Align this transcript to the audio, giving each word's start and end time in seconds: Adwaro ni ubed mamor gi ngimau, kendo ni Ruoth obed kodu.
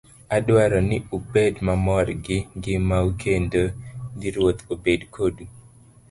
Adwaro 0.35 0.79
ni 0.87 0.97
ubed 1.17 1.55
mamor 1.67 2.07
gi 2.25 2.37
ngimau, 2.57 3.07
kendo 3.21 3.61
ni 4.17 4.27
Ruoth 4.35 4.61
obed 4.73 5.01
kodu. 5.15 5.45